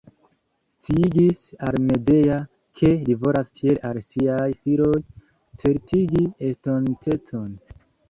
Sciigis 0.85 1.41
al 1.67 1.77
Medea, 1.89 2.39
ke 2.81 2.91
li 3.09 3.19
volas 3.27 3.53
tiel 3.61 3.79
al 3.93 4.03
siaj 4.09 4.49
filoj 4.65 4.97
certigi 5.65 6.29
estontecon. 6.53 7.59